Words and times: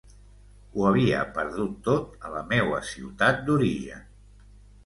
Ho 0.77 0.85
havia 0.91 1.19
perdut 1.35 1.77
tot 1.89 2.17
a 2.29 2.33
la 2.37 2.41
meua 2.55 2.81
ciutat 2.93 3.47
d'origen. 3.51 4.05